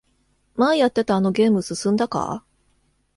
[0.55, 2.43] 前やってたあのゲーム進んだか？